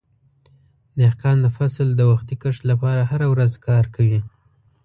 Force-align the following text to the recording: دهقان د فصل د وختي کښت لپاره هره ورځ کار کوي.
دهقان 0.99 1.37
د 1.41 1.47
فصل 1.57 1.87
د 1.95 2.01
وختي 2.11 2.35
کښت 2.41 2.61
لپاره 2.71 3.01
هره 3.11 3.27
ورځ 3.33 3.51
کار 3.65 3.85
کوي. 3.95 4.19